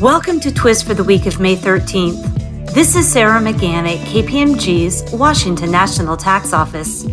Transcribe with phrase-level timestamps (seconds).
[0.00, 2.74] Welcome to Twist for the week of May 13th.
[2.74, 7.04] This is Sarah McGann at KPMG's Washington National Tax Office.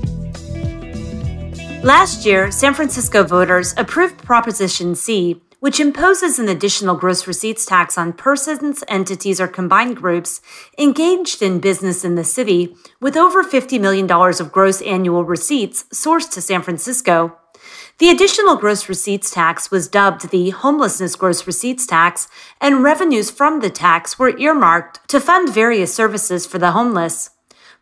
[1.83, 7.99] Last year, San Francisco voters approved Proposition C, which imposes an additional gross receipts tax
[7.99, 10.42] on persons, entities, or combined groups
[10.79, 16.32] engaged in business in the city with over $50 million of gross annual receipts sourced
[16.32, 17.38] to San Francisco.
[17.98, 22.27] The additional gross receipts tax was dubbed the homelessness gross receipts tax,
[22.59, 27.29] and revenues from the tax were earmarked to fund various services for the homeless.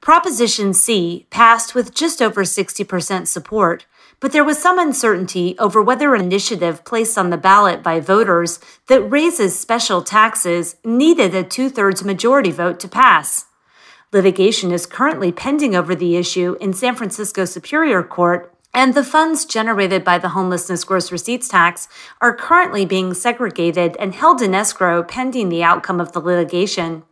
[0.01, 3.85] Proposition C passed with just over 60% support,
[4.19, 8.59] but there was some uncertainty over whether an initiative placed on the ballot by voters
[8.87, 13.45] that raises special taxes needed a two thirds majority vote to pass.
[14.11, 19.45] Litigation is currently pending over the issue in San Francisco Superior Court, and the funds
[19.45, 21.87] generated by the homelessness gross receipts tax
[22.21, 27.03] are currently being segregated and held in escrow pending the outcome of the litigation.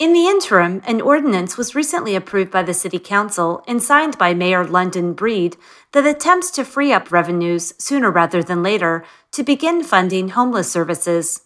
[0.00, 4.34] In the interim, an ordinance was recently approved by the City Council and signed by
[4.34, 5.56] Mayor London Breed
[5.92, 11.43] that attempts to free up revenues sooner rather than later to begin funding homeless services.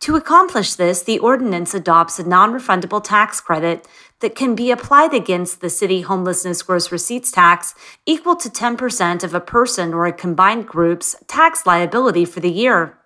[0.00, 3.88] To accomplish this, the ordinance adopts a non refundable tax credit
[4.20, 7.74] that can be applied against the city homelessness gross receipts tax
[8.06, 12.98] equal to 10% of a person or a combined group's tax liability for the year.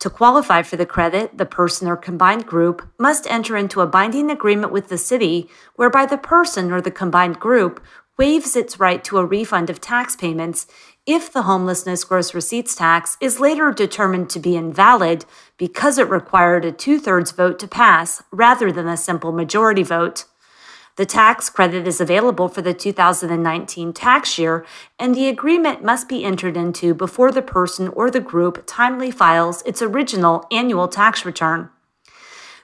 [0.00, 4.30] To qualify for the credit, the person or combined group must enter into a binding
[4.30, 7.84] agreement with the city whereby the person or the combined group
[8.18, 10.66] waives its right to a refund of tax payments
[11.06, 15.24] if the homelessness gross receipts tax is later determined to be invalid
[15.56, 20.24] because it required a two thirds vote to pass rather than a simple majority vote.
[20.96, 24.66] The tax credit is available for the 2019 tax year,
[24.98, 29.62] and the agreement must be entered into before the person or the group timely files
[29.62, 31.70] its original annual tax return.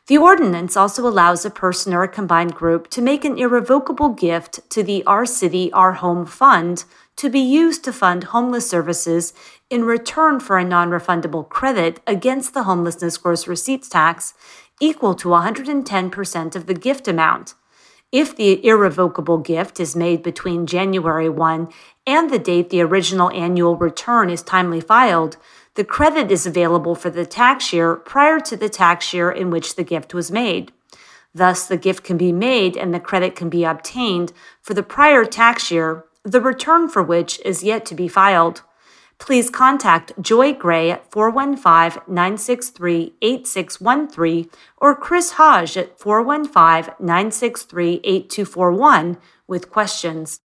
[0.06, 4.60] The ordinance also allows a person or a combined group to make an irrevocable gift
[4.70, 6.84] to the Our City, Our Home Fund
[7.16, 9.32] to be used to fund homeless services
[9.70, 14.34] in return for a non refundable credit against the homelessness gross receipts tax
[14.78, 17.54] equal to 110% of the gift amount.
[18.12, 21.68] If the irrevocable gift is made between January 1
[22.06, 25.38] and the date the original annual return is timely filed,
[25.74, 29.76] the credit is available for the tax year prior to the tax year in which
[29.76, 30.72] the gift was made.
[31.34, 34.32] Thus, the gift can be made and the credit can be obtained
[34.62, 38.62] for the prior tax year, the return for which is yet to be filed
[39.18, 49.18] please contact Joy Gray at 415 963 8613 or Chris Hodge at 415 963 8241
[49.46, 50.40] with questions.